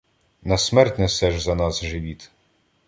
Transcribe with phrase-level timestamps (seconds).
[0.41, 2.31] На смерть несеш за нас живіт.